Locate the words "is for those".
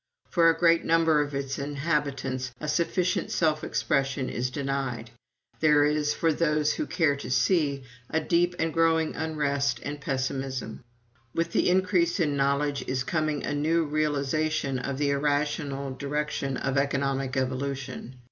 5.85-6.73